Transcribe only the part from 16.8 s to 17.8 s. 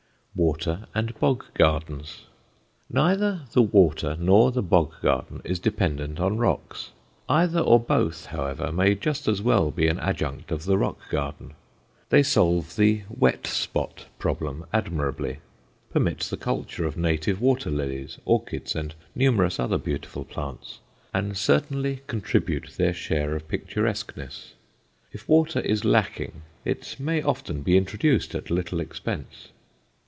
of native water